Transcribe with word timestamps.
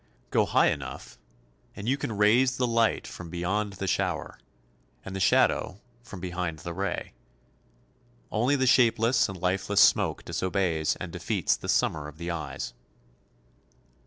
Go 0.31 0.47
high 0.47 0.69
enough, 0.71 1.19
and 1.75 1.87
you 1.87 1.95
can 1.95 2.17
raise 2.17 2.57
the 2.57 2.65
light 2.65 3.05
from 3.05 3.29
beyond 3.29 3.73
the 3.73 3.85
shower, 3.85 4.39
and 5.05 5.15
the 5.15 5.19
shadow 5.19 5.79
from 6.01 6.19
behind 6.19 6.57
the 6.57 6.73
ray. 6.73 7.13
Only 8.31 8.55
the 8.55 8.65
shapeless 8.65 9.29
and 9.29 9.39
lifeless 9.39 9.79
smoke 9.79 10.25
disobeys 10.25 10.95
and 10.95 11.11
defeats 11.13 11.55
the 11.55 11.69
summer 11.69 12.07
of 12.07 12.17
the 12.17 12.31
eyes. 12.31 12.73